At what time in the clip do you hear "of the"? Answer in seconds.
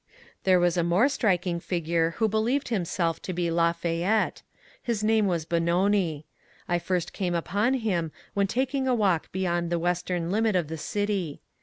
10.55-10.77